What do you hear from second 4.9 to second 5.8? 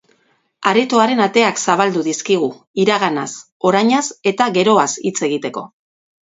hitz egiteko.